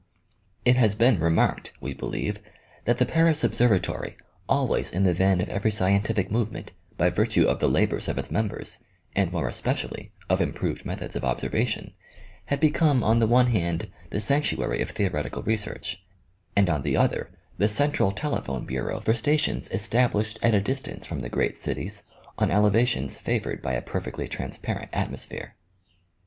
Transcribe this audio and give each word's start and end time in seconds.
It 0.65 0.77
has 0.77 0.95
been 0.95 1.19
remarked, 1.19 1.73
we 1.79 1.93
believe, 1.93 2.39
that 2.85 2.97
the 2.97 3.05
Paris 3.05 3.43
observa 3.43 3.79
tory, 3.79 4.17
always 4.49 4.89
in 4.89 5.03
the 5.03 5.13
van 5.13 5.39
of 5.39 5.49
every 5.49 5.69
scientific 5.69 6.31
movement, 6.31 6.73
by 6.97 7.11
virtue 7.11 7.45
of 7.45 7.59
the 7.59 7.69
labors 7.69 8.07
of 8.07 8.17
its 8.17 8.31
members, 8.31 8.79
and 9.15 9.31
more 9.31 9.47
especially, 9.47 10.11
of 10.27 10.41
improved 10.41 10.87
methods 10.87 11.15
of 11.15 11.23
observation, 11.23 11.93
had 12.45 12.59
become, 12.59 13.03
on 13.03 13.19
the 13.19 13.27
one 13.27 13.45
hand, 13.45 13.91
the 14.09 14.19
sanctuary 14.19 14.81
of 14.81 14.89
theoretical 14.89 15.43
research, 15.43 16.01
and 16.55 16.67
on 16.67 16.81
the 16.81 16.95
OMEGA 16.95 16.97
2T 16.97 16.97
tiy 16.97 16.97
yuan 16.97 16.97
Paul 16.97 16.97
Lauren*. 16.97 16.97
22 16.97 16.97
OMEGA. 16.97 17.03
other 17.03 17.39
the 17.59 17.67
central 17.67 18.11
telephone 18.11 18.65
bureau 18.65 18.99
for 19.01 19.13
stations 19.13 19.69
established 19.69 20.39
at 20.41 20.55
a 20.55 20.61
distance 20.61 21.05
from 21.05 21.19
the 21.19 21.29
great 21.29 21.55
cities 21.55 22.01
on 22.39 22.49
elevations 22.49 23.17
favored 23.17 23.61
by 23.61 23.73
a 23.73 23.83
perfectly 23.83 24.27
transparent 24.27 24.89
atmosphere. 24.93 25.53